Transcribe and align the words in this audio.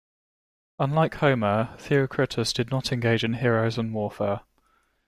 Unlike 0.79 1.13
Homer, 1.17 1.75
Theocritus 1.77 2.53
did 2.53 2.71
not 2.71 2.91
engage 2.91 3.23
in 3.23 3.35
heroes 3.35 3.77
and 3.77 3.93
warfare. 3.93 4.41